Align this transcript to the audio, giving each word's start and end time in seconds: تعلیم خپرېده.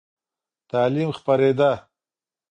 تعلیم 0.69 1.09
خپرېده. 1.17 1.71